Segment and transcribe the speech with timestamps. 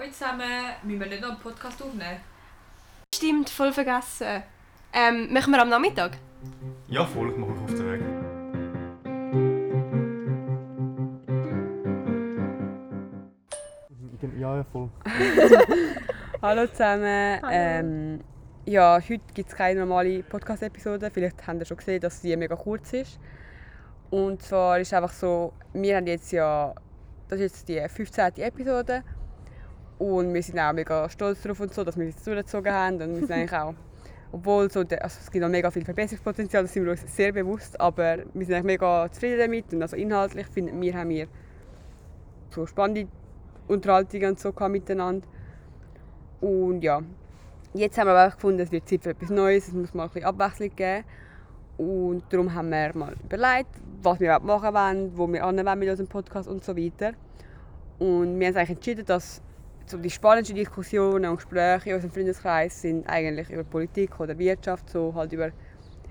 [0.00, 0.48] Hallo zusammen,
[0.82, 2.20] müssen wir nicht noch einen Podcast aufnehmen?
[3.14, 4.42] Stimmt, voll vergessen.
[4.94, 6.12] Ähm, machen wir am Nachmittag?
[6.88, 8.00] Ja, voll, ich mache mich auf den Weg.
[14.38, 14.88] Ja, ja, voll.
[16.42, 17.40] Hallo zusammen.
[17.50, 18.20] Ähm,
[18.64, 21.10] ja, heute gibt es keine normale Podcast-Episode.
[21.10, 23.20] Vielleicht habt ihr schon gesehen, dass sie mega kurz ist.
[24.08, 26.74] Und zwar ist einfach so, wir haben jetzt ja,
[27.28, 28.38] das ist jetzt die 15.
[28.38, 29.04] Episode.
[30.00, 32.94] Und wir sind auch mega stolz darauf und so, dass wir es durchgezogen haben.
[33.02, 33.74] Und wir sind eigentlich auch,
[34.32, 37.32] obwohl so, der- also es gibt noch mega viel Verbesserungspotenzial, das sind wir uns sehr
[37.32, 37.78] bewusst.
[37.78, 39.74] Aber wir sind eigentlich mega zufrieden damit.
[39.74, 41.26] Und also inhaltlich finden wir, haben wir
[42.48, 43.08] so spannende
[43.68, 45.26] Unterhaltungen und so miteinander.
[46.40, 47.02] Und ja,
[47.74, 50.08] jetzt haben wir auch gefunden, es wird Zeit für etwas Neues, es muss mal ein
[50.08, 51.04] bisschen Abwechslung geben.
[51.76, 53.68] Und darum haben wir mal überlegt,
[54.02, 57.12] was wir machen wollen, wo wir anwenden mit unserem Podcast und so weiter.
[57.98, 59.42] Und wir haben eigentlich entschieden, dass
[59.90, 64.88] so die spannendsten Diskussionen und Gespräche in unserem Freundeskreis sind eigentlich über Politik oder Wirtschaft,
[64.88, 65.50] so halt über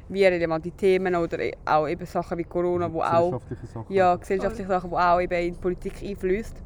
[0.09, 3.93] wie relevante Themen oder auch eben Sachen wie Corona, wo auch Gesellschaftliche Sachen.
[3.93, 6.57] ja, gesellschaftliche Sachen, die auch eben in die Politik einfließen.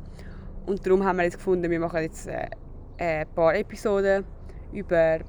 [0.66, 2.48] Und darum haben wir jetzt gefunden, wir machen jetzt äh,
[2.98, 4.24] ein paar Episoden
[4.72, 5.20] über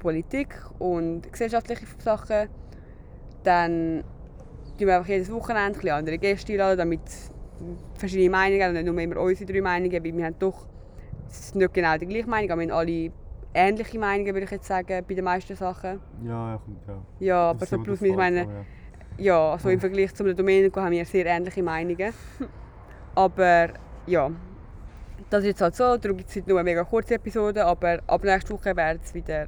[0.00, 2.48] Politik und gesellschaftliche Sachen.
[3.44, 4.02] Dann
[4.76, 7.02] tun wir einfach jedes Wochenende ein andere Gäste einladen, damit
[7.94, 10.66] verschiedene Meinungen und nicht nur immer unsere drei Meinungen, weil wir haben doch
[11.28, 13.12] es ist nicht genau die gleiche Meinung, aber wir haben alle
[13.54, 16.00] ähnliche Meinungen, würde ich jetzt sagen, bei den meisten Sachen.
[16.24, 17.02] Ja, ja, kommt, ja.
[17.20, 18.64] Ja, aber so plus Fall, meine,
[19.18, 19.52] ja.
[19.52, 22.12] also im Vergleich zum Domenico haben wir sehr ähnliche Meinungen.
[23.14, 23.68] Aber
[24.06, 24.30] ja,
[25.30, 25.96] das ist jetzt halt so.
[25.96, 27.64] Darum gibt es heute nur eine mega kurze Episode.
[27.64, 29.46] Aber ab nächster Woche werden es wieder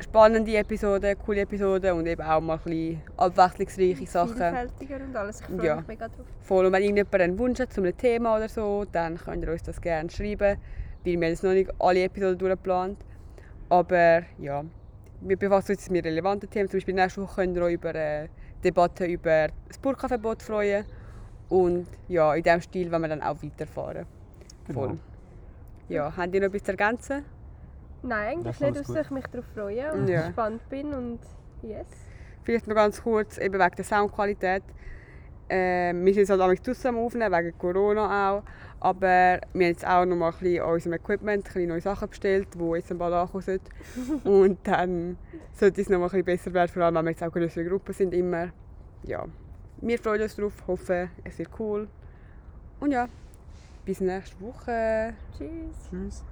[0.00, 4.36] spannende Episoden, coole Episoden und eben auch mal ein bisschen abwechslungsreiche Sachen.
[4.36, 5.40] Vielfältiger und alles.
[5.40, 5.76] Ich freue Ja.
[5.76, 6.26] mich mega drauf.
[6.40, 6.66] Voll.
[6.66, 9.62] Und wenn irgendjemand einen Wunsch hat zu einem Thema oder so, dann könnt ihr uns
[9.62, 10.38] das gerne schreiben.
[10.38, 10.58] Weil
[11.04, 12.98] wir haben jetzt noch nicht alle Episoden durchgeplant.
[13.68, 14.64] Aber ja,
[15.20, 16.68] wir befassen uns mit relevanten Themen.
[16.68, 18.28] Zum Beispiel nächste Woche könnt ihr euch über eine
[18.62, 20.84] Debatte über das Burka-Verbot freuen.
[21.48, 24.06] Und ja, in diesem Stil wollen wir dann auch weiterfahren.
[24.72, 24.88] Voll.
[24.88, 24.98] Genau.
[25.88, 27.24] Ja, habt ihr noch etwas zu ergänzen?
[28.04, 30.26] Nein, eigentlich nicht, außer ich mich darauf freue und Ja.
[30.26, 31.20] gespannt bin und
[31.62, 31.86] yes.
[32.42, 34.62] Vielleicht noch ganz kurz, eben wegen der Soundqualität.
[35.48, 38.42] Ähm, wir sind jetzt halt auch am Aufnehmen, wegen Corona auch.
[38.80, 41.80] Aber wir haben jetzt auch noch mal ein bisschen an unserem Equipment ein bisschen neue
[41.80, 43.70] Sachen bestellt, die jetzt bald ankommen sollten.
[44.28, 45.16] Und dann
[45.54, 47.64] sollte es noch mal ein bisschen besser werden, vor allem wenn wir jetzt auch größere
[47.64, 48.48] Gruppen sind immer.
[49.04, 49.24] Ja,
[49.78, 51.88] wir freuen uns drauf, hoffen, es wird cool.
[52.80, 53.08] Und ja,
[53.86, 55.14] bis nächste Woche.
[55.36, 55.88] Tschüss.
[55.90, 56.24] Tschüss.